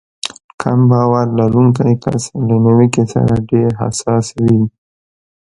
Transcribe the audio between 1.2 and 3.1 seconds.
لرونکی کس له نيوکې